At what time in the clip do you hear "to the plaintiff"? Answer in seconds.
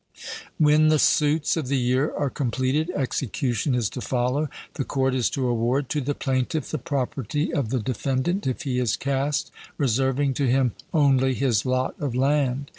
5.89-6.71